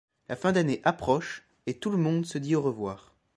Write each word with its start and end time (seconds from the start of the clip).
La 0.29 0.35
fin 0.35 0.51
d'année 0.51 0.81
approche, 0.83 1.43
et 1.67 1.77
tout 1.77 1.91
le 1.91 1.97
monde 1.97 2.25
se 2.25 2.39
dit 2.39 2.55
au 2.55 2.61
revoir. 2.63 3.13